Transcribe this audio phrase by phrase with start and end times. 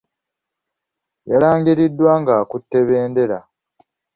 [1.29, 3.39] Yalangiriddwa ng'akutte bendera.